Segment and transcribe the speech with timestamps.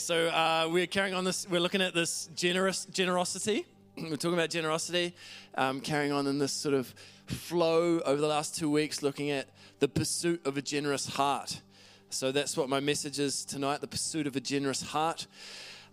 [0.00, 1.46] So uh, we're carrying on this.
[1.48, 3.66] We're looking at this generous generosity.
[3.98, 5.14] we're talking about generosity,
[5.56, 6.94] um, carrying on in this sort of
[7.26, 11.60] flow over the last two weeks, looking at the pursuit of a generous heart.
[12.08, 15.26] So that's what my message is tonight: the pursuit of a generous heart.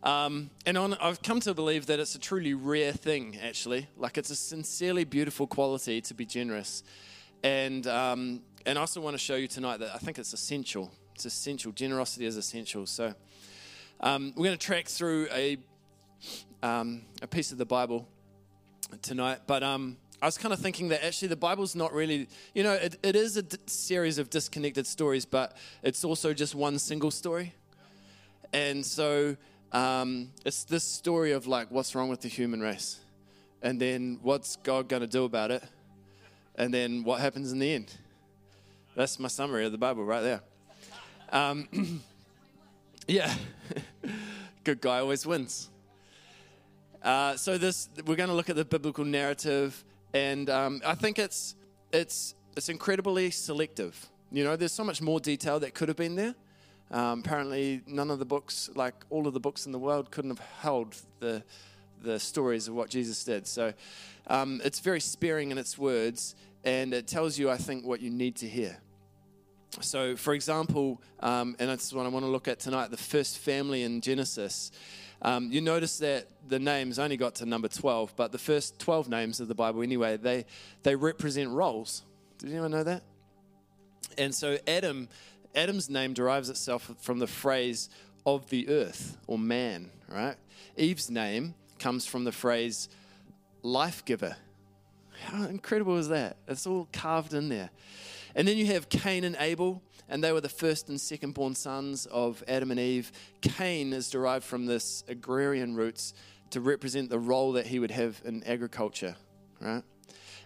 [0.03, 3.87] Um, and on, I've come to believe that it's a truly rare thing, actually.
[3.97, 6.81] Like it's a sincerely beautiful quality to be generous.
[7.43, 10.93] And um, and I also want to show you tonight that I think it's essential.
[11.13, 11.73] It's essential.
[11.73, 12.85] Generosity is essential.
[12.85, 13.13] So.
[13.99, 15.57] Um, we're going to track through a,
[16.61, 18.07] um, a piece of the Bible
[19.01, 22.61] tonight, but um, I was kind of thinking that actually the Bible's not really, you
[22.61, 26.77] know, it, it is a d- series of disconnected stories, but it's also just one
[26.77, 27.55] single story.
[28.53, 29.35] And so
[29.71, 32.99] um, it's this story of like what's wrong with the human race,
[33.63, 35.63] and then what's God going to do about it,
[36.55, 37.93] and then what happens in the end.
[38.95, 40.41] That's my summary of the Bible right there.
[43.07, 43.33] Yeah.
[44.65, 45.69] Good guy always wins.
[47.01, 51.17] Uh, so this we're going to look at the biblical narrative, and um, I think
[51.17, 51.55] it's
[51.93, 54.09] it's it's incredibly selective.
[54.29, 56.35] You know, there's so much more detail that could have been there.
[56.91, 60.31] Um, apparently, none of the books, like all of the books in the world, couldn't
[60.31, 61.43] have held the
[62.01, 63.47] the stories of what Jesus did.
[63.47, 63.73] So
[64.27, 66.35] um, it's very sparing in its words,
[66.65, 68.77] and it tells you, I think, what you need to hear.
[69.81, 73.37] So, for example, um, and that's what I want to look at tonight the first
[73.39, 74.71] family in Genesis.
[75.21, 79.09] Um, you notice that the names only got to number 12, but the first 12
[79.09, 80.45] names of the Bible, anyway, they,
[80.83, 82.03] they represent roles.
[82.37, 83.03] Did anyone know that?
[84.17, 85.09] And so, Adam,
[85.55, 87.89] Adam's name derives itself from the phrase
[88.25, 90.35] of the earth or man, right?
[90.75, 92.89] Eve's name comes from the phrase
[93.63, 94.35] life giver.
[95.25, 96.37] How incredible is that?
[96.47, 97.71] It's all carved in there.
[98.37, 101.55] And then you have Cain and Abel, and they were the first and second born
[101.55, 103.11] sons of Adam and Eve.
[103.41, 106.13] Cain is derived from this agrarian roots
[106.51, 109.15] to represent the role that he would have in agriculture,
[109.59, 109.81] right?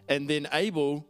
[0.08, 1.06] And then Abel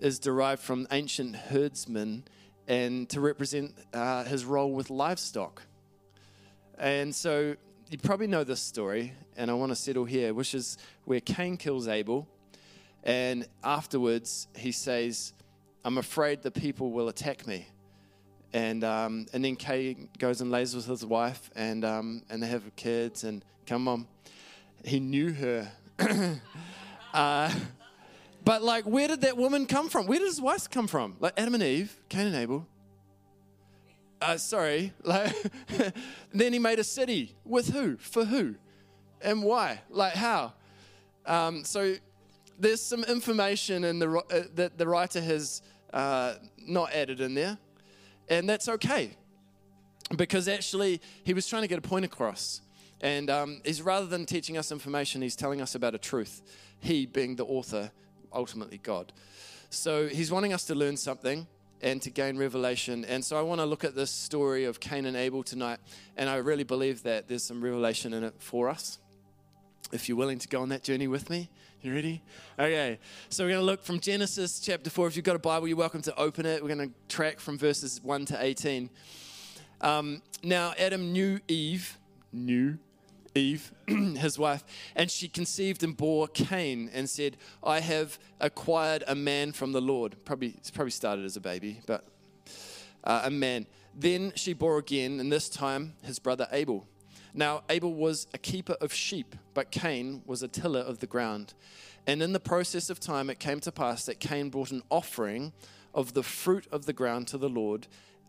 [0.00, 2.24] is derived from ancient herdsman
[2.66, 5.62] and to represent uh, his role with livestock.
[6.78, 7.54] And so
[7.90, 11.56] you probably know this story, and I want to settle here, which is where Cain
[11.56, 12.26] kills Abel,
[13.04, 15.32] and afterwards he says,
[15.84, 17.66] I'm afraid the people will attack me.
[18.52, 22.46] And, um, and then Cain goes and lays with his wife, and, um, and they
[22.46, 24.06] have kids, and come on.
[24.84, 25.70] He knew her.
[27.14, 27.54] uh,
[28.44, 30.06] but, like, where did that woman come from?
[30.06, 31.16] Where did his wife come from?
[31.20, 32.66] Like, Adam and Eve, Cain and Abel.
[34.20, 34.92] Uh, sorry.
[35.04, 35.34] Like,
[36.32, 37.36] then he made a city.
[37.44, 37.96] With who?
[37.98, 38.54] For who?
[39.20, 39.82] And why?
[39.90, 40.54] Like, how?
[41.26, 41.96] Um, so
[42.58, 47.58] there's some information in the, uh, that the writer has uh, not added in there,
[48.28, 49.16] and that's okay
[50.16, 52.62] because actually he was trying to get a point across.
[53.00, 56.42] And um, he's rather than teaching us information, he's telling us about a truth.
[56.80, 57.90] He being the author,
[58.32, 59.12] ultimately God.
[59.70, 61.46] So he's wanting us to learn something
[61.80, 63.04] and to gain revelation.
[63.04, 65.78] And so I want to look at this story of Cain and Abel tonight.
[66.16, 68.98] And I really believe that there's some revelation in it for us.
[69.92, 71.48] If you're willing to go on that journey with me,
[71.82, 72.22] you ready?
[72.58, 75.06] Okay, so we're going to look from Genesis chapter 4.
[75.06, 76.60] If you've got a Bible, you're welcome to open it.
[76.60, 78.90] We're going to track from verses 1 to 18.
[79.80, 81.96] Um, now, Adam knew Eve,
[82.32, 82.78] knew
[83.34, 84.64] Eve, his wife,
[84.96, 89.80] and she conceived and bore Cain and said, I have acquired a man from the
[89.80, 90.16] Lord.
[90.24, 92.04] Probably, it's probably started as a baby, but
[93.04, 93.66] uh, a man.
[93.94, 96.86] Then she bore again, and this time his brother Abel.
[97.34, 101.54] Now, Abel was a keeper of sheep, but Cain was a tiller of the ground.
[102.06, 105.52] And in the process of time, it came to pass that Cain brought an offering
[105.94, 107.86] of the fruit of the ground to the Lord.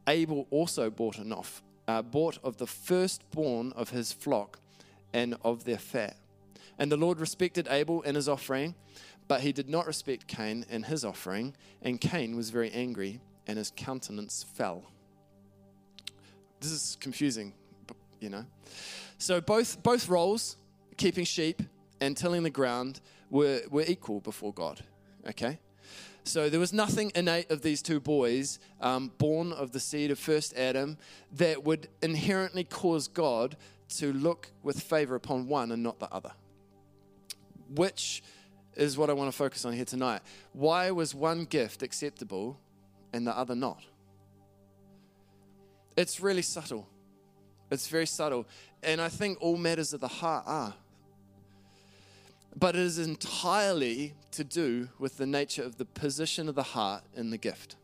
[0.07, 4.59] Abel also bought an off, uh, bought of the firstborn of his flock
[5.13, 6.17] and of their fat.
[6.77, 8.75] And the Lord respected Abel and his offering,
[9.27, 11.55] but he did not respect Cain and his offering.
[11.81, 14.83] And Cain was very angry, and his countenance fell.
[16.59, 17.53] This is confusing,
[18.19, 18.45] you know.
[19.17, 20.57] So both both roles,
[20.97, 21.61] keeping sheep
[22.01, 24.81] and tilling the ground, were, were equal before God.
[25.27, 25.59] Okay?
[26.23, 30.19] So there was nothing innate of these two boys, um, born of the seed of
[30.19, 30.97] first Adam,
[31.33, 33.57] that would inherently cause God
[33.97, 36.31] to look with favor upon one and not the other.
[37.73, 38.21] Which
[38.75, 40.21] is what I want to focus on here tonight.
[40.53, 42.59] Why was one gift acceptable
[43.11, 43.83] and the other not?
[45.97, 46.87] It's really subtle.
[47.71, 48.47] It's very subtle.
[48.81, 50.73] And I think all matters of the heart are.
[52.55, 57.03] But it is entirely to do with the nature of the position of the heart
[57.15, 57.75] in the gift.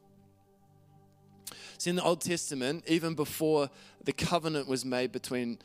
[1.77, 3.69] See, in the Old Testament, even before
[4.03, 5.59] the covenant was made between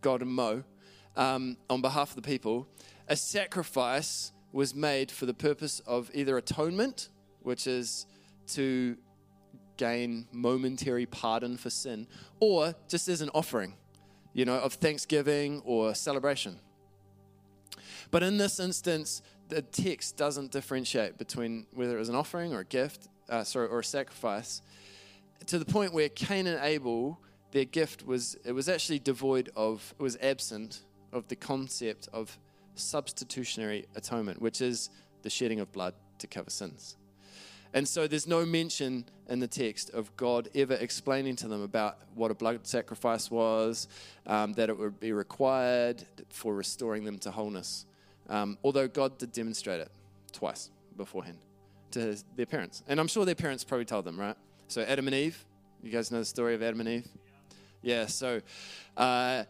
[0.00, 0.64] God and Mo
[1.16, 2.66] um, on behalf of the people,
[3.08, 7.08] a sacrifice was made for the purpose of either atonement,
[7.42, 8.06] which is
[8.46, 8.96] to
[9.76, 12.06] gain momentary pardon for sin,
[12.40, 13.74] or just as an offering,
[14.32, 16.58] you know, of thanksgiving or celebration.
[18.10, 22.60] But in this instance, the text doesn't differentiate between whether it was an offering or
[22.60, 24.62] a gift, uh, sorry, or a sacrifice,
[25.46, 27.18] to the point where Cain and Abel,
[27.50, 30.82] their gift was it was actually devoid of, it was absent
[31.12, 32.38] of the concept of
[32.74, 34.90] substitutionary atonement, which is
[35.22, 36.96] the shedding of blood to cover sins.
[37.74, 41.98] And so there's no mention in the text of God ever explaining to them about
[42.14, 43.88] what a blood sacrifice was,
[44.26, 47.84] um, that it would be required for restoring them to wholeness.
[48.28, 49.90] Um, although God did demonstrate it
[50.32, 51.38] twice beforehand
[51.90, 52.84] to his, their parents.
[52.86, 54.36] And I'm sure their parents probably told them, right?
[54.68, 55.44] So Adam and Eve,
[55.82, 57.08] you guys know the story of Adam and Eve?
[57.82, 58.40] Yeah, so
[58.96, 59.44] uh,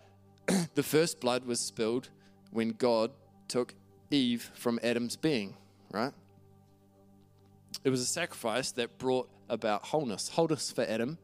[0.75, 2.09] the first blood was spilled
[2.51, 3.11] when God
[3.49, 3.75] took
[4.11, 5.55] Eve from Adam's being,
[5.93, 6.13] right?
[7.85, 11.19] It was a sacrifice that brought about wholeness, wholeness for Adam.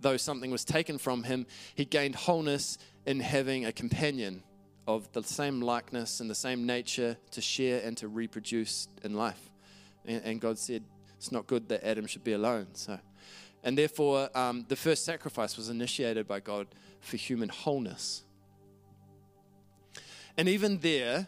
[0.00, 4.42] Though something was taken from him, he gained wholeness in having a companion
[4.88, 9.50] of the same likeness and the same nature to share and to reproduce in life.
[10.06, 10.82] And, and God said,
[11.18, 12.68] It's not good that Adam should be alone.
[12.72, 12.98] So,
[13.62, 16.68] and therefore, um, the first sacrifice was initiated by God
[17.00, 18.24] for human wholeness.
[20.38, 21.26] And even there,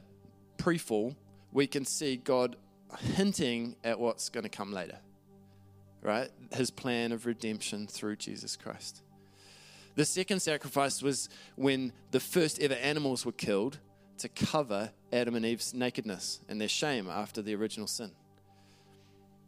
[0.56, 1.14] pre fall,
[1.52, 2.56] we can see God
[2.99, 4.99] hinting at what's going to come later,
[6.03, 6.29] right?
[6.53, 9.03] His plan of redemption through Jesus Christ.
[9.94, 13.79] The second sacrifice was when the first ever animals were killed
[14.19, 18.12] to cover Adam and Eve's nakedness and their shame after the original sin.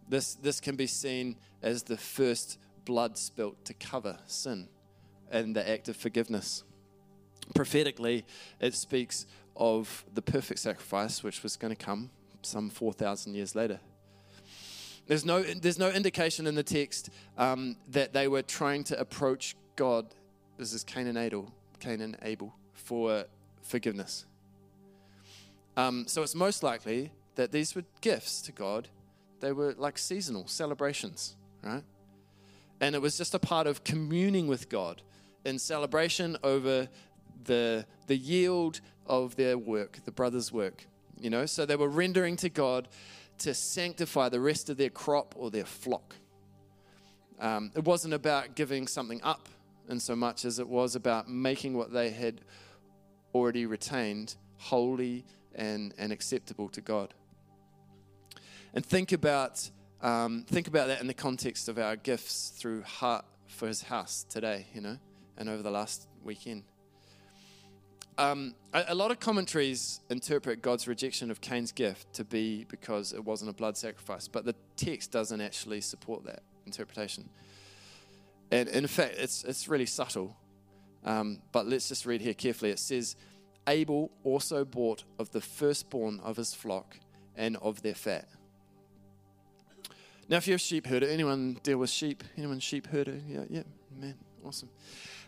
[0.09, 4.69] This, this can be seen as the first blood spilt to cover sin
[5.31, 6.63] and the act of forgiveness.
[7.55, 8.25] Prophetically,
[8.61, 9.27] it speaks
[9.57, 12.11] of the perfect sacrifice which was going to come
[12.45, 13.81] some 4,000 years later.
[15.07, 19.55] There's no, there's no indication in the text um, that they were trying to approach
[19.77, 20.07] God
[20.57, 23.25] this is Cain and Abel, Cain and Abel for
[23.63, 24.25] forgiveness.
[25.77, 28.89] Um, so it's most likely that these were gifts to God.
[29.41, 31.83] They were like seasonal celebrations, right?
[32.81, 35.03] And it was just a part of communing with God
[35.45, 36.89] in celebration over
[37.43, 40.87] the, the yield of their work, the brothers' work.
[41.19, 42.89] You know, so they were rendering to God
[43.39, 46.15] to sanctify the rest of their crop or their flock.
[47.41, 49.49] Um, it wasn't about giving something up
[49.89, 52.41] in so much as it was about making what they had
[53.35, 55.25] already retained holy
[55.55, 57.13] and, and acceptable to God.
[58.73, 59.69] And think about,
[60.01, 64.25] um, think about that in the context of our gifts through Heart for His House
[64.29, 64.99] today, you know,
[65.37, 66.65] and over the last weekend.
[68.17, 73.13] Um, a, a, lot of commentaries interpret God's rejection of Cain's gift to be because
[73.13, 77.29] it wasn't a blood sacrifice, but the text doesn't actually support that interpretation.
[78.53, 80.37] And in fact, it's, it's really subtle.
[81.05, 82.71] Um, but let's just read here carefully.
[82.71, 83.17] It says,
[83.67, 86.99] Abel also bought of the firstborn of his flock
[87.37, 88.29] and of their fat.
[90.29, 92.25] Now, if you're a sheep herder, anyone deal with sheep?
[92.37, 93.19] Anyone sheep herder?
[93.27, 93.63] Yeah, yeah,
[93.99, 94.15] man,
[94.45, 94.71] awesome.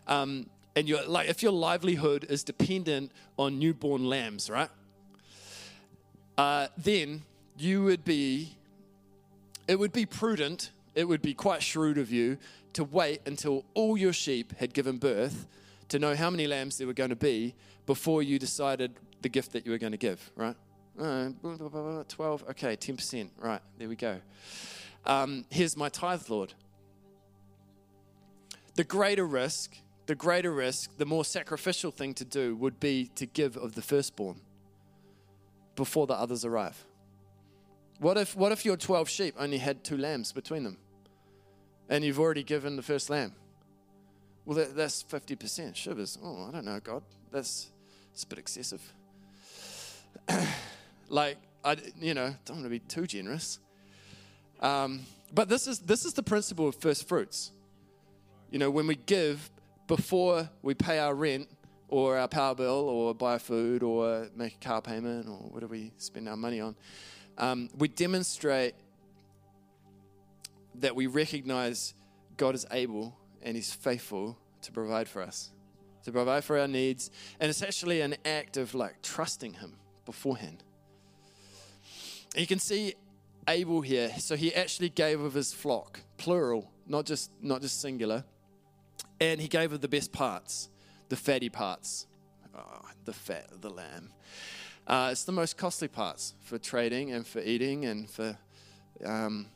[0.06, 4.68] Um, and you're like, if your livelihood is dependent on newborn lambs, right?
[6.36, 7.22] Uh, then
[7.56, 8.54] you would be,
[9.66, 12.36] it would be prudent, it would be quite shrewd of you
[12.74, 15.46] to wait until all your sheep had given birth
[15.88, 17.54] to know how many lambs there were going to be
[17.86, 20.56] before you decided the gift that you were going to give, right?
[21.00, 21.30] Uh,
[22.08, 24.20] 12, okay, 10%, right, there we go.
[25.06, 26.52] Um, here's my tithe, Lord.
[28.74, 29.74] The greater risk,
[30.06, 33.82] the greater risk, the more sacrificial thing to do would be to give of the
[33.82, 34.40] firstborn
[35.74, 36.84] before the others arrive.
[37.98, 40.78] What if, what if your 12 sheep only had two lambs between them?
[41.88, 43.32] and you've already given the first lamb.
[44.44, 45.74] Well, that, that's 50%.
[45.74, 46.18] Shivers.
[46.22, 47.02] Oh, I don't know, God.
[47.30, 47.70] That's,
[48.22, 48.82] a bit excessive.
[51.08, 53.58] like, I, you know, don't want to be too generous.
[54.60, 55.00] Um,
[55.34, 57.52] but this is, this is the principle of first fruits.
[58.50, 59.50] You know, when we give
[59.86, 61.48] before we pay our rent
[61.88, 65.92] or our power bill or buy food or make a car payment or whatever we
[65.98, 66.76] spend our money on,
[67.38, 68.74] um, we demonstrate
[70.76, 71.94] that we recognize
[72.36, 75.50] God is able and He's faithful to provide for us,
[76.04, 77.10] to provide for our needs.
[77.40, 80.62] And it's actually an act of like trusting Him beforehand.
[82.34, 82.94] You can see
[83.48, 84.10] Abel here.
[84.18, 88.24] So he actually gave of his flock, plural, not just not just singular.
[89.20, 90.68] And he gave her the best parts,
[91.08, 92.06] the fatty parts,
[92.54, 94.10] oh, the fat the lamb.
[94.86, 98.36] Uh, it's the most costly parts for trading and for eating and for
[99.04, 99.46] um,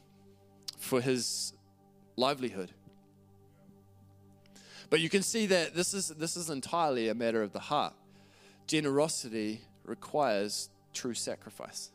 [0.79, 1.53] for his
[2.17, 2.73] livelihood.
[4.89, 7.95] But you can see that this is this is entirely a matter of the heart.
[8.67, 11.91] Generosity requires true sacrifice.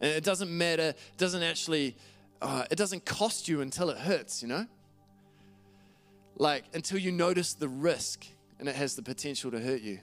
[0.00, 1.96] And it doesn't matter, it doesn't actually,
[2.42, 4.66] uh, it doesn't cost you until it hurts, you know?
[6.36, 8.26] Like until you notice the risk
[8.58, 10.00] and it has the potential to hurt you.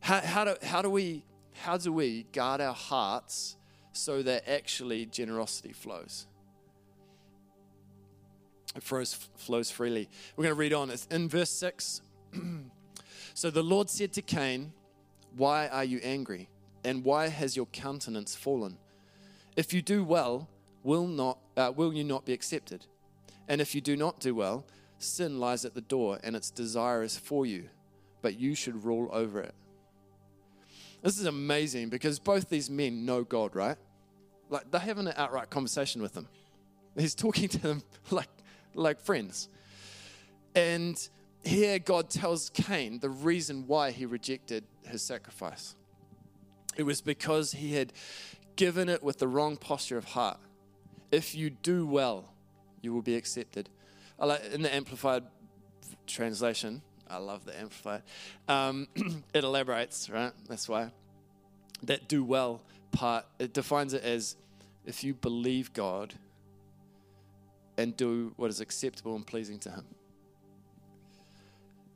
[0.00, 3.56] How, how, do, how, do, we, how do we guard our hearts
[3.92, 6.26] so that actually generosity flows?
[8.76, 10.08] It flows, flows freely.
[10.36, 10.90] We're going to read on.
[10.90, 12.02] It's in verse 6.
[13.34, 14.72] so the Lord said to Cain,
[15.36, 16.48] Why are you angry?
[16.84, 18.76] And why has your countenance fallen?
[19.56, 20.48] If you do well,
[20.82, 22.84] will, not, uh, will you not be accepted?
[23.48, 24.66] And if you do not do well,
[25.04, 27.68] sin lies at the door and its desire is for you,
[28.22, 29.54] but you should rule over it.
[31.02, 33.76] This is amazing because both these men know God, right?
[34.48, 36.28] Like they're having an outright conversation with him.
[36.96, 38.28] He's talking to them like,
[38.74, 39.48] like friends.
[40.54, 40.96] And
[41.44, 45.76] here God tells Cain the reason why he rejected his sacrifice.
[46.76, 47.92] It was because he had
[48.56, 50.38] given it with the wrong posture of heart.
[51.10, 52.32] If you do well,
[52.80, 53.68] you will be accepted.
[54.52, 55.24] In the Amplified
[56.06, 58.02] translation, I love the Amplified,
[58.48, 58.88] um,
[59.34, 60.32] it elaborates, right?
[60.48, 60.90] That's why.
[61.82, 64.36] That do well part, it defines it as
[64.86, 66.14] if you believe God
[67.76, 69.84] and do what is acceptable and pleasing to Him.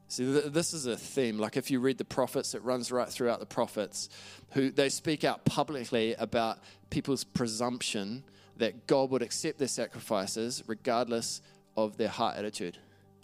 [0.08, 1.38] See, this is a theme.
[1.38, 4.08] Like if you read the prophets, it runs right throughout the prophets,
[4.52, 6.58] who they speak out publicly about
[6.88, 8.24] people's presumption
[8.56, 11.42] that God would accept their sacrifices regardless
[11.84, 12.78] of their heart attitude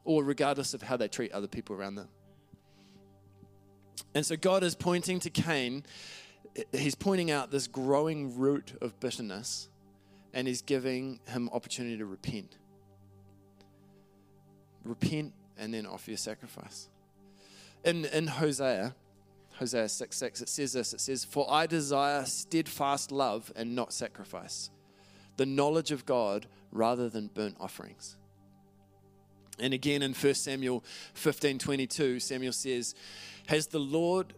[0.04, 2.08] or regardless of how they treat other people around them.
[4.14, 5.84] And so God is pointing to Cain,
[6.72, 9.68] he's pointing out this growing root of bitterness,
[10.32, 12.58] and he's giving him opportunity to repent.
[14.84, 16.88] Repent and then offer your sacrifice.
[17.84, 18.94] In, in Hosea,
[19.58, 23.92] Hosea 6 6, it says this it says, For I desire steadfast love and not
[23.92, 24.70] sacrifice,
[25.36, 28.16] the knowledge of God rather than burnt offerings.
[29.58, 30.84] And again in 1 Samuel
[31.14, 32.94] 15 22, Samuel says,
[33.46, 34.34] Has the Lord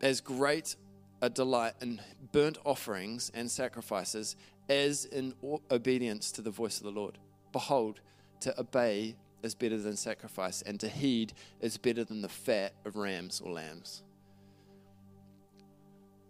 [0.00, 0.76] as great
[1.20, 2.00] a delight in
[2.32, 4.36] burnt offerings and sacrifices
[4.68, 5.34] as in
[5.70, 7.18] obedience to the voice of the Lord?
[7.52, 8.00] Behold,
[8.40, 12.96] to obey is better than sacrifice, and to heed is better than the fat of
[12.96, 14.02] rams or lambs.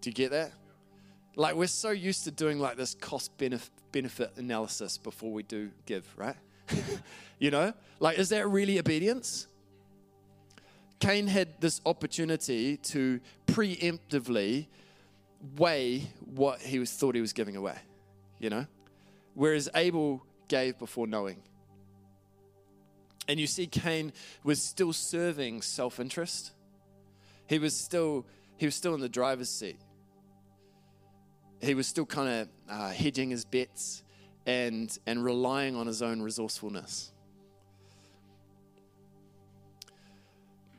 [0.01, 0.53] Do you get that?
[1.35, 6.07] Like, we're so used to doing like this cost benefit analysis before we do give,
[6.17, 6.37] right?
[7.39, 7.73] you know?
[8.01, 9.47] Like, is that really obedience?
[11.01, 14.67] Cain had this opportunity to preemptively
[15.57, 17.77] weigh what he was thought he was giving away,
[18.39, 18.67] you know?
[19.35, 21.43] Whereas Abel gave before knowing.
[23.27, 24.13] And you see, Cain
[24.45, 26.53] was still serving self interest.
[27.47, 29.79] He was still he was still in the driver's seat.
[31.63, 34.03] He was still kind of uh, hedging his bets
[34.47, 37.13] and and relying on his own resourcefulness.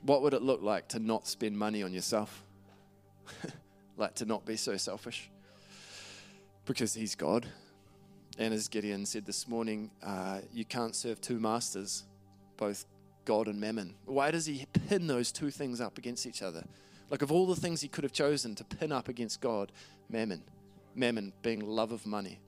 [0.02, 2.44] What would it look like to not spend money on yourself?
[3.98, 5.30] like to not be so selfish?
[6.66, 7.46] Because he's God.
[8.38, 12.04] And as Gideon said this morning, uh, you can't serve two masters
[12.58, 12.86] both
[13.26, 13.96] God and mammon.
[14.06, 16.64] Why does he pin those two things up against each other?
[17.10, 19.72] Like, of all the things he could have chosen to pin up against God,
[20.10, 20.42] mammon.
[20.96, 22.40] Mammon being love of money.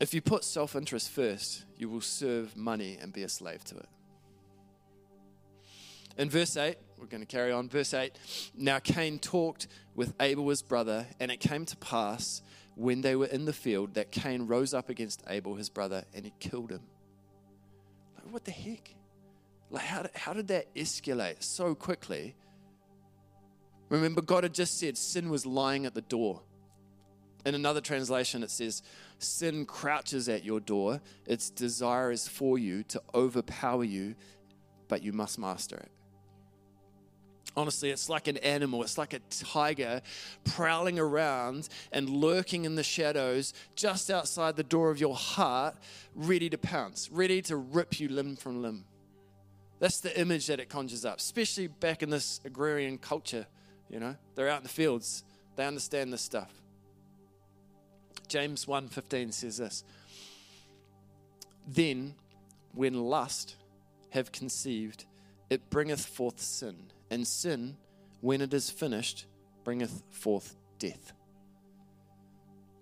[0.00, 3.76] If you put self interest first, you will serve money and be a slave to
[3.76, 3.88] it.
[6.18, 7.68] In verse 8, we're going to carry on.
[7.68, 8.12] Verse 8
[8.56, 12.42] Now Cain talked with Abel his brother, and it came to pass
[12.74, 16.24] when they were in the field that Cain rose up against Abel his brother and
[16.24, 16.80] he killed him
[18.16, 18.94] Like, what the heck?
[19.70, 22.34] Like, how did, how did that escalate so quickly?
[23.92, 26.40] Remember, God had just said sin was lying at the door.
[27.44, 28.82] In another translation, it says,
[29.18, 31.02] Sin crouches at your door.
[31.26, 34.14] Its desire is for you to overpower you,
[34.88, 35.90] but you must master it.
[37.54, 38.82] Honestly, it's like an animal.
[38.82, 40.00] It's like a tiger
[40.44, 45.76] prowling around and lurking in the shadows just outside the door of your heart,
[46.14, 48.86] ready to pounce, ready to rip you limb from limb.
[49.80, 53.46] That's the image that it conjures up, especially back in this agrarian culture.
[53.92, 55.22] You know, they're out in the fields,
[55.54, 56.50] they understand this stuff.
[58.26, 59.84] James 1:15 says this.
[61.68, 62.14] Then
[62.72, 63.56] when lust
[64.10, 65.04] have conceived,
[65.50, 67.76] it bringeth forth sin, and sin,
[68.22, 69.26] when it is finished,
[69.62, 71.12] bringeth forth death.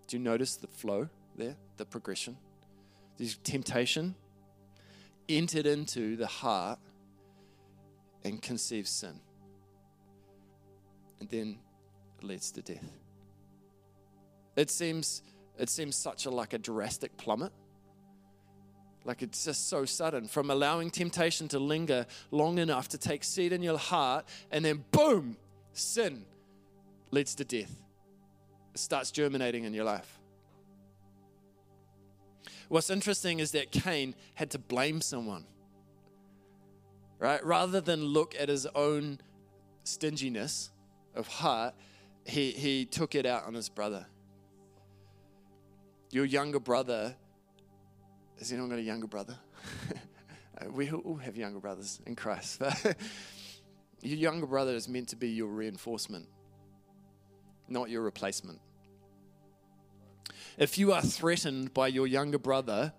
[0.07, 2.37] Do you notice the flow there, the progression?
[3.17, 4.14] This temptation
[5.29, 6.79] entered into the heart
[8.23, 9.21] and conceived sin.
[11.20, 11.58] And then
[12.18, 12.90] it leads to death.
[14.56, 15.22] It seems
[15.58, 17.52] it seems such a like a drastic plummet.
[19.04, 23.52] Like it's just so sudden from allowing temptation to linger long enough to take seed
[23.52, 25.36] in your heart, and then boom,
[25.72, 26.24] sin
[27.10, 27.74] leads to death.
[28.74, 30.18] It starts germinating in your life.
[32.68, 35.44] What's interesting is that Cain had to blame someone,
[37.18, 37.44] right?
[37.44, 39.18] Rather than look at his own
[39.82, 40.70] stinginess
[41.14, 41.75] of heart,
[42.25, 44.07] he, he took it out on his brother.
[46.11, 47.14] Your younger brother
[48.40, 49.37] has anyone got a younger brother?
[50.61, 52.59] Uh, we all have younger brothers in Christ.
[52.59, 52.76] But
[54.02, 56.26] your younger brother is meant to be your reinforcement,
[57.67, 58.61] not your replacement.
[60.59, 62.93] If you are threatened by your younger brother,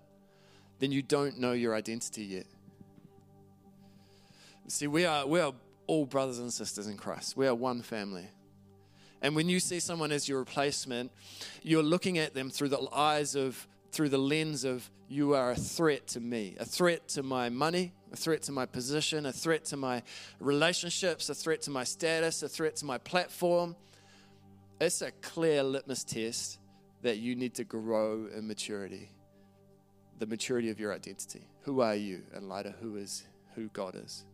[0.80, 2.46] then you don't know your identity yet.
[4.66, 5.52] See, we are, we are
[5.86, 7.36] all brothers and sisters in Christ.
[7.36, 8.28] We are one family.
[9.20, 11.12] And when you see someone as your replacement,
[11.62, 15.56] you're looking at them through the eyes of through the lens of you are a
[15.56, 19.66] threat to me, a threat to my money, a threat to my position, a threat
[19.66, 20.02] to my
[20.40, 23.76] relationships, a threat to my status, a threat to my platform.
[24.80, 26.58] It's a clear litmus test
[27.02, 29.10] that you need to grow in maturity,
[30.18, 31.46] the maturity of your identity.
[31.62, 33.24] Who are you in light of who is
[33.54, 34.24] who God is?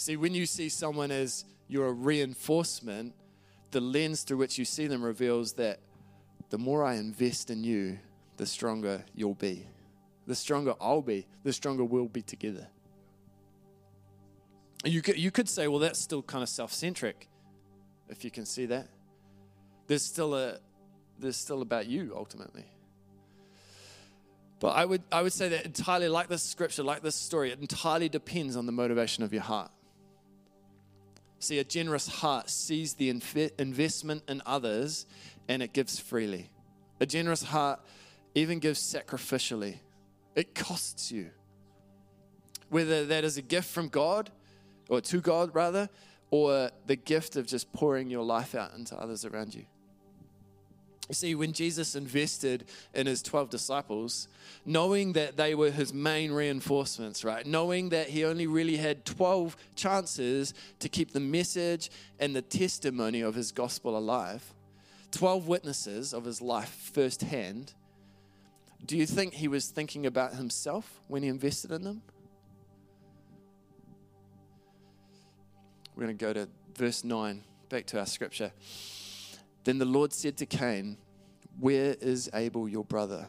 [0.00, 3.12] See, when you see someone as your reinforcement,
[3.70, 5.78] the lens through which you see them reveals that
[6.48, 7.98] the more I invest in you,
[8.38, 9.66] the stronger you'll be.
[10.26, 12.66] The stronger I'll be, the stronger we'll be together.
[14.86, 17.28] You could, you could say, well, that's still kind of self centric,
[18.08, 18.88] if you can see that.
[19.86, 20.60] There's still, a,
[21.18, 22.64] there's still about you ultimately.
[24.60, 27.60] But I would, I would say that entirely, like this scripture, like this story, it
[27.60, 29.70] entirely depends on the motivation of your heart.
[31.40, 35.06] See, a generous heart sees the inv- investment in others
[35.48, 36.50] and it gives freely.
[37.00, 37.80] A generous heart
[38.34, 39.78] even gives sacrificially.
[40.36, 41.30] It costs you.
[42.68, 44.30] Whether that is a gift from God,
[44.88, 45.88] or to God rather,
[46.30, 49.64] or the gift of just pouring your life out into others around you.
[51.12, 54.28] See, when Jesus invested in his 12 disciples,
[54.64, 57.44] knowing that they were his main reinforcements, right?
[57.44, 63.22] Knowing that he only really had 12 chances to keep the message and the testimony
[63.22, 64.54] of his gospel alive,
[65.10, 67.74] 12 witnesses of his life firsthand,
[68.86, 72.02] do you think he was thinking about himself when he invested in them?
[75.96, 78.52] We're going to go to verse 9, back to our scripture.
[79.64, 80.96] Then the Lord said to Cain,
[81.58, 83.28] Where is Abel, your brother?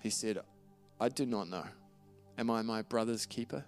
[0.00, 0.38] He said,
[1.00, 1.64] I do not know.
[2.38, 3.64] Am I my brother's keeper?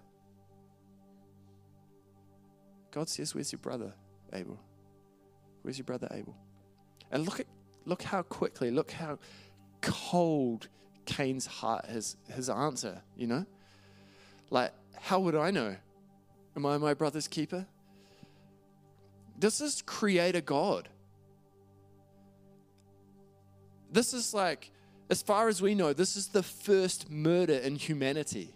[2.91, 3.93] God says, Where's your brother,
[4.33, 4.59] Abel?
[5.61, 6.35] Where's your brother, Abel?
[7.11, 7.47] And look at
[7.85, 9.19] look how quickly, look how
[9.81, 10.67] cold
[11.05, 13.45] Cain's heart his his answer, you know?
[14.49, 15.75] Like, how would I know?
[16.55, 17.65] Am I my brother's keeper?
[19.39, 20.89] Does This is creator God.
[23.93, 24.71] This is like,
[25.09, 28.55] as far as we know, this is the first murder in humanity.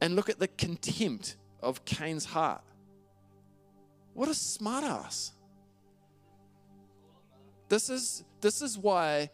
[0.00, 2.62] And look at the contempt of Cain's heart.
[4.14, 5.32] What a smartass.
[7.68, 9.30] This is, this is why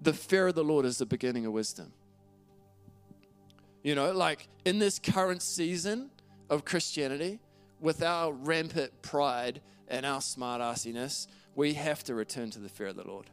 [0.00, 1.92] the fear of the Lord is the beginning of wisdom.
[3.82, 6.10] You know, like in this current season
[6.50, 7.40] of Christianity,
[7.80, 12.88] with our rampant pride and our smart assiness, we have to return to the fear
[12.88, 13.26] of the Lord.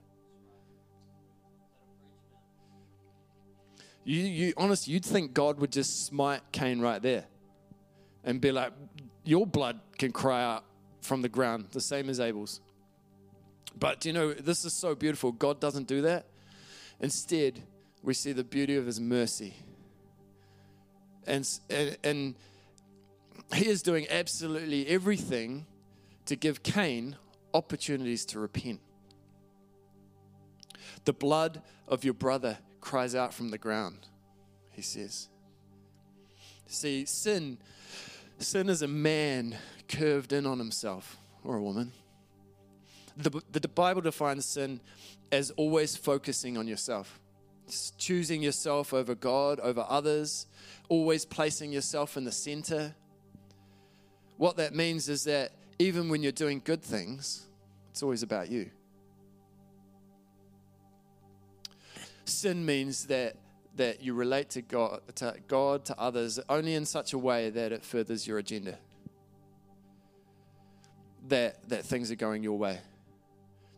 [4.03, 7.25] You, you honest, you'd think God would just smite Cain right there
[8.23, 8.73] and be like,
[9.23, 10.65] Your blood can cry out
[11.01, 12.61] from the ground, the same as Abel's.
[13.77, 15.31] But you know, this is so beautiful.
[15.31, 16.25] God doesn't do that.
[16.99, 17.61] Instead,
[18.01, 19.55] we see the beauty of his mercy.
[21.25, 22.35] And, and, and
[23.55, 25.65] he is doing absolutely everything
[26.25, 27.15] to give Cain
[27.53, 28.81] opportunities to repent.
[31.05, 34.07] The blood of your brother cries out from the ground,
[34.71, 35.29] he says.
[36.67, 37.57] See, sin,
[38.39, 41.91] sin is a man curved in on himself, or a woman
[43.17, 44.79] The, the Bible defines sin
[45.31, 47.19] as always focusing on yourself,
[47.67, 50.47] Just choosing yourself over God, over others,
[50.89, 52.93] always placing yourself in the center.
[54.37, 57.47] What that means is that even when you're doing good things,
[57.91, 58.69] it's always about you.
[62.25, 63.35] Sin means that
[63.75, 67.71] that you relate to God, to God, to others, only in such a way that
[67.71, 68.77] it furthers your agenda.
[71.27, 72.79] That that things are going your way.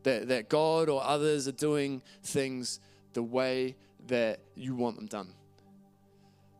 [0.03, 2.79] That that God or others are doing things
[3.13, 3.75] the way
[4.07, 5.33] that you want them done.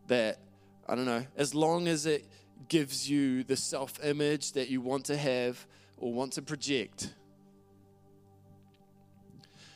[0.08, 0.40] That
[0.88, 2.26] I don't know, as long as it
[2.68, 5.68] gives you the self-image that you want to have
[5.98, 7.14] or want to project.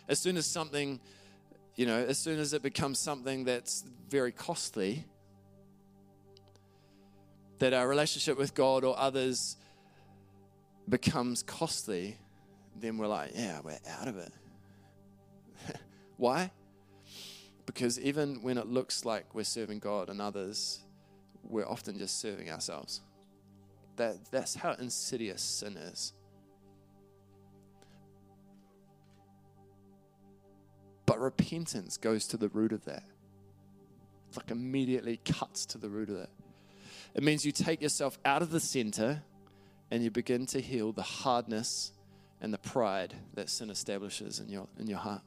[0.08, 1.00] As soon as something
[1.80, 5.06] you know, as soon as it becomes something that's very costly,
[7.60, 9.56] that our relationship with God or others
[10.90, 12.18] becomes costly,
[12.76, 14.34] then we're like, yeah, we're out of it.
[16.18, 16.52] Why?
[17.66, 20.82] Because even when it looks like we're serving God and others,
[21.46, 23.00] we're often just serving ourselves.
[23.96, 26.12] That, that's how insidious sin is.
[31.10, 33.02] But repentance goes to the root of that.
[34.28, 36.30] It's like immediately cuts to the root of that.
[37.16, 39.24] It means you take yourself out of the center
[39.90, 41.94] and you begin to heal the hardness
[42.42, 45.24] and the pride that sin establishes in your, in your heart.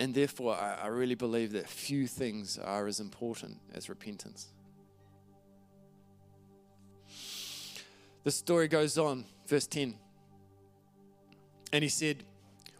[0.00, 4.48] And therefore, I, I really believe that few things are as important as repentance.
[8.24, 9.94] The story goes on, verse 10.
[11.72, 12.24] And he said,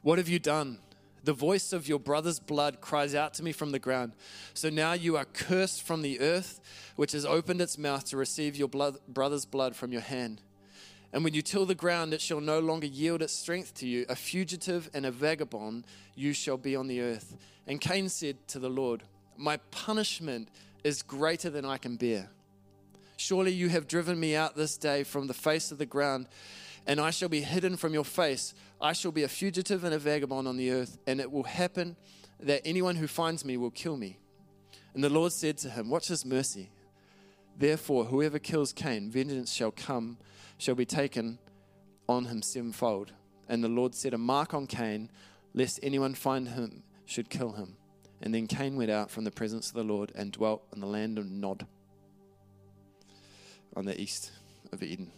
[0.02, 0.78] what have you done?
[1.24, 4.12] The voice of your brother's blood cries out to me from the ground.
[4.54, 6.60] So now you are cursed from the earth,
[6.96, 10.40] which has opened its mouth to receive your blood, brother's blood from your hand.
[11.12, 14.04] And when you till the ground, it shall no longer yield its strength to you.
[14.08, 17.36] A fugitive and a vagabond you shall be on the earth.
[17.66, 19.02] And Cain said to the Lord,
[19.36, 20.48] My punishment
[20.84, 22.30] is greater than I can bear.
[23.16, 26.28] Surely you have driven me out this day from the face of the ground,
[26.88, 28.54] and I shall be hidden from your face.
[28.80, 31.96] I shall be a fugitive and a vagabond on the earth, and it will happen
[32.40, 34.18] that anyone who finds me will kill me.
[34.94, 36.70] And the Lord said to him, Watch his mercy.
[37.58, 40.16] Therefore, whoever kills Cain, vengeance shall come,
[40.56, 41.38] shall be taken
[42.08, 43.12] on him sevenfold.
[43.50, 45.10] And the Lord set a mark on Cain,
[45.52, 47.76] lest anyone find him should kill him.
[48.22, 50.86] And then Cain went out from the presence of the Lord and dwelt in the
[50.86, 51.66] land of Nod,
[53.76, 54.32] on the east
[54.72, 55.12] of Eden.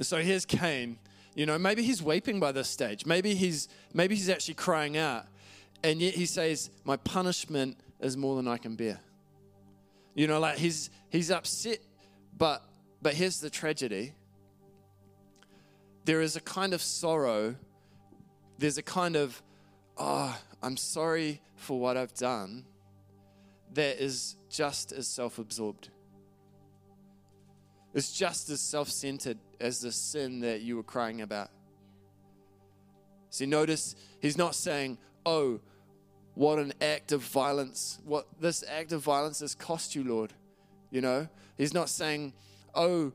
[0.00, 0.98] And so here's Cain
[1.34, 3.06] you know, maybe he's weeping by this stage.
[3.06, 5.26] Maybe he's maybe he's actually crying out.
[5.82, 9.00] And yet he says, "My punishment is more than I can bear."
[10.14, 11.78] You know, like he's he's upset,
[12.36, 12.62] but
[13.00, 14.12] but here's the tragedy.
[16.04, 17.54] There is a kind of sorrow.
[18.58, 19.42] There's a kind of,
[19.96, 22.64] oh, I'm sorry for what I've done.
[23.74, 25.88] That is just as self-absorbed.
[27.92, 31.50] It's just as self-centered as the sin that you were crying about.
[33.30, 35.60] See, notice he's not saying, Oh,
[36.34, 37.98] what an act of violence.
[38.04, 40.32] What this act of violence has cost you, Lord.
[40.90, 42.32] You know, he's not saying,
[42.74, 43.12] Oh,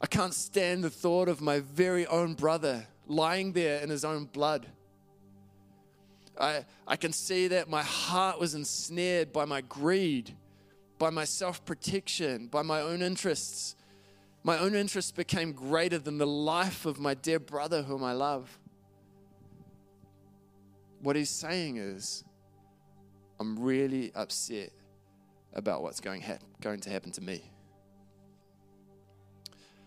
[0.00, 4.26] I can't stand the thought of my very own brother lying there in his own
[4.26, 4.66] blood.
[6.38, 10.36] I, I can see that my heart was ensnared by my greed,
[10.98, 13.76] by my self protection, by my own interests.
[14.44, 18.58] My own interests became greater than the life of my dear brother whom I love.
[21.00, 22.24] What he's saying is,
[23.38, 24.70] I'm really upset
[25.54, 26.24] about what's going,
[26.60, 27.50] going to happen to me.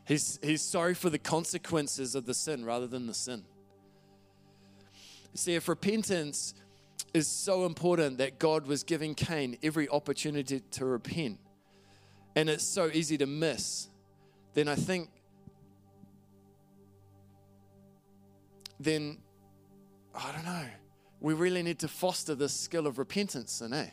[0.06, 3.44] He's, he's sorry for the consequences of the sin rather than the sin.
[5.34, 6.54] See, if repentance
[7.14, 11.40] is so important that God was giving Cain every opportunity to repent,
[12.36, 13.90] and it's so easy to miss,
[14.54, 15.10] then I think
[18.80, 19.18] then
[20.16, 20.66] I don't know.
[21.20, 23.90] We really need to foster this skill of repentance, and eh?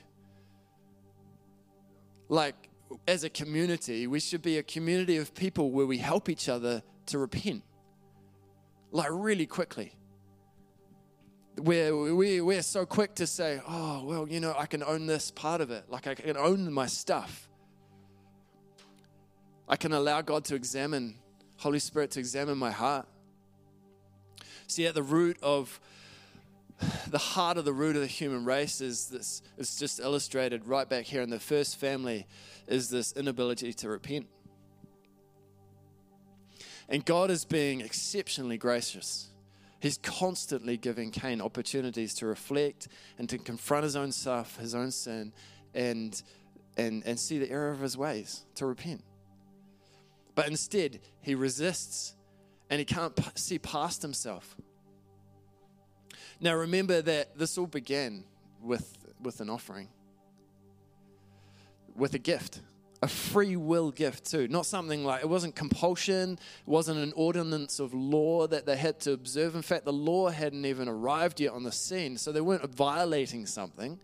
[2.29, 2.69] Like
[3.07, 6.83] as a community, we should be a community of people where we help each other
[7.07, 7.63] to repent.
[8.91, 9.95] Like really quickly.
[11.61, 15.31] Where we, we're so quick to say, oh, well, you know, I can own this
[15.31, 15.85] part of it.
[15.89, 17.49] Like I can own my stuff.
[19.69, 21.17] I can allow God to examine,
[21.57, 23.07] Holy Spirit to examine my heart.
[24.67, 25.81] See, at the root of
[27.09, 30.89] the heart of the root of the human race is this, it's just illustrated right
[30.89, 32.27] back here in the first family,
[32.67, 34.27] is this inability to repent.
[36.89, 39.29] And God is being exceptionally gracious.
[39.81, 42.89] He's constantly giving Cain opportunities to reflect
[43.19, 45.33] and to confront his own self, his own sin,
[45.73, 46.21] and,
[46.77, 49.05] and, and see the error of his ways, to repent.
[50.35, 52.15] But instead, he resists
[52.71, 54.57] and he can't p- see past himself.
[56.41, 58.25] Now, remember that this all began
[58.63, 59.89] with, with an offering,
[61.95, 62.61] with a gift
[63.01, 64.49] a free will gift too.
[64.49, 68.99] Not something like it wasn't compulsion, it wasn't an ordinance of law that they had
[69.01, 69.55] to observe.
[69.55, 73.47] In fact, the law hadn't even arrived yet on the scene, so they weren't violating
[73.47, 74.01] something.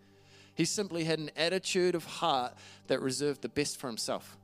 [0.53, 2.53] He simply had an attitude of heart
[2.87, 4.37] that reserved the best for himself.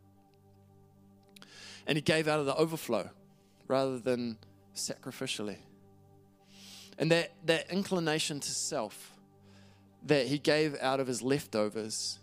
[1.88, 3.10] And he gave out of the overflow
[3.68, 4.38] rather than
[4.76, 5.58] sacrificially.
[6.98, 9.14] And that, that inclination to self
[10.06, 12.20] that he gave out of his leftovers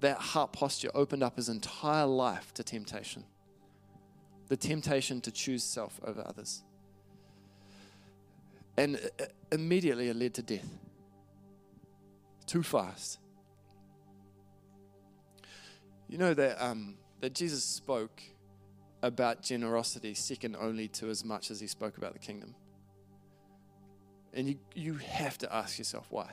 [0.00, 3.24] that heart posture opened up his entire life to temptation
[4.50, 6.64] the temptation to choose self over others.
[8.76, 9.00] And
[9.52, 10.68] immediately it led to death.
[12.46, 13.20] Too fast.
[16.08, 18.22] You know that, um, that Jesus spoke
[19.02, 22.56] about generosity second only to as much as he spoke about the kingdom.
[24.34, 26.28] And you, you have to ask yourself why.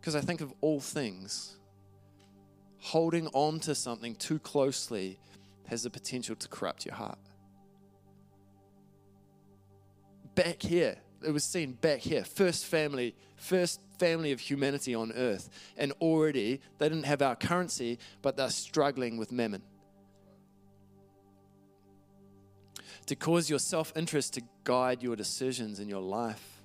[0.00, 1.56] Because I think of all things,
[2.82, 5.16] holding on to something too closely
[5.68, 7.18] has the potential to corrupt your heart.
[10.34, 15.48] Back here, it was seen back here, first family, first family of humanity on earth.
[15.76, 19.62] And already they didn't have our currency, but they're struggling with mammon.
[23.06, 26.62] To cause your self interest to guide your decisions in your life.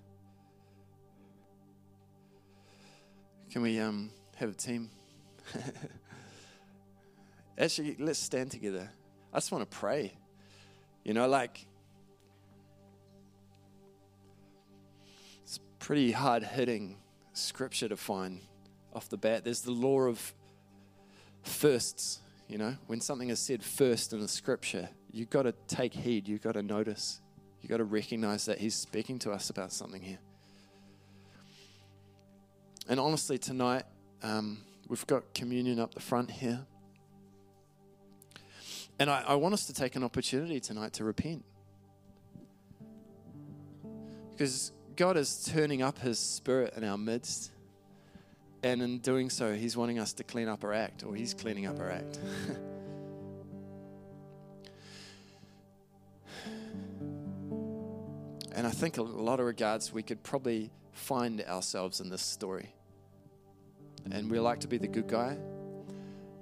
[3.51, 4.89] Can we um, have a team?
[7.57, 8.89] Actually, let's stand together.
[9.33, 10.13] I just want to pray.
[11.03, 11.65] You know, like,
[15.43, 16.97] it's pretty hard hitting
[17.33, 18.41] scripture to find
[18.93, 19.43] off the bat.
[19.43, 20.33] There's the law of
[21.43, 22.19] firsts.
[22.47, 26.27] You know, when something is said first in the scripture, you've got to take heed,
[26.27, 27.21] you've got to notice,
[27.61, 30.19] you've got to recognize that He's speaking to us about something here.
[32.87, 33.83] And honestly, tonight,
[34.23, 36.65] um, we've got communion up the front here.
[38.99, 41.45] And I, I want us to take an opportunity tonight to repent.
[44.31, 47.51] Because God is turning up His Spirit in our midst.
[48.63, 51.67] And in doing so, He's wanting us to clean up our act, or He's cleaning
[51.67, 52.19] up our act.
[58.51, 62.73] and I think a lot of regards, we could probably find ourselves in this story.
[64.11, 65.37] And we like to be the good guy,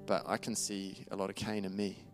[0.05, 2.04] but I can see a lot of Cain in me.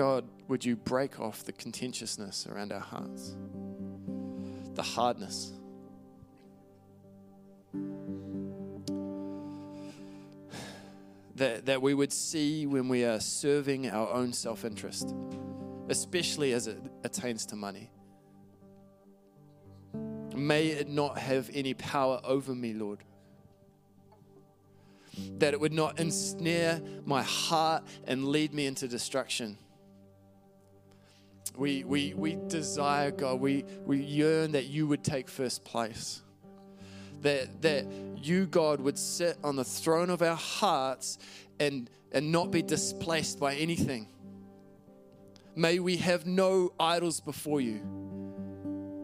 [0.00, 3.36] God, would you break off the contentiousness around our hearts,
[4.72, 5.52] the hardness?
[11.34, 15.14] That, that we would see when we are serving our own self interest,
[15.90, 17.90] especially as it attains to money.
[20.34, 23.00] May it not have any power over me, Lord.
[25.40, 29.58] That it would not ensnare my heart and lead me into destruction.
[31.56, 36.22] We, we, we desire, God, we, we yearn that you would take first place.
[37.22, 37.86] That, that
[38.16, 41.18] you, God, would sit on the throne of our hearts
[41.58, 44.08] and, and not be displaced by anything.
[45.54, 47.80] May we have no idols before you.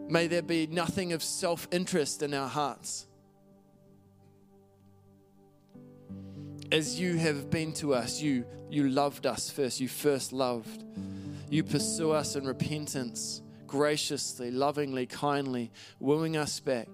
[0.09, 3.05] May there be nothing of self interest in our hearts.
[6.71, 9.79] As you have been to us, you, you loved us first.
[9.79, 10.83] You first loved.
[11.49, 16.89] You pursue us in repentance, graciously, lovingly, kindly, wooing us back,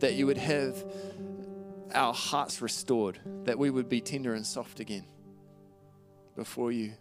[0.00, 0.84] that you would have
[1.94, 5.04] our hearts restored, that we would be tender and soft again
[6.34, 6.92] before you.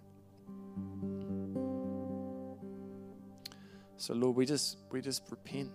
[3.98, 5.72] So Lord, we just we just repent.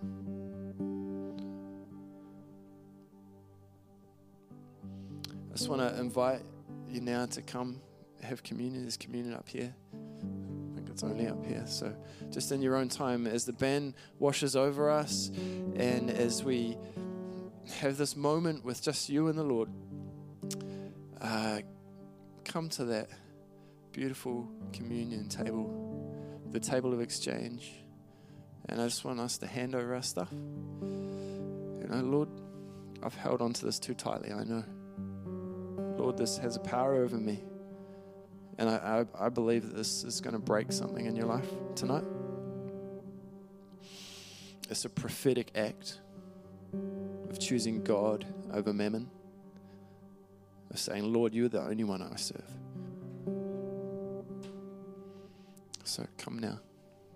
[5.48, 6.42] I just want to invite
[6.88, 7.80] you now to come
[8.22, 8.82] have communion.
[8.82, 9.74] There's communion up here.
[10.96, 11.62] It's only up here.
[11.66, 11.94] So
[12.30, 15.30] just in your own time, as the band washes over us,
[15.76, 16.78] and as we
[17.80, 19.68] have this moment with just you and the Lord,
[21.20, 21.58] uh,
[22.44, 23.10] come to that
[23.92, 25.70] beautiful communion table,
[26.50, 27.74] the table of exchange.
[28.70, 30.32] And I just want us to hand over our stuff.
[30.32, 32.30] You know, Lord,
[33.02, 34.64] I've held on to this too tightly, I know.
[35.98, 37.42] Lord, this has a power over me.
[38.58, 41.48] And I, I, I believe that this is going to break something in your life
[41.74, 42.04] tonight.
[44.70, 46.00] It's a prophetic act
[47.30, 49.10] of choosing God over mammon,
[50.70, 52.42] of saying, Lord, you're the only one I serve.
[55.84, 56.58] So come now.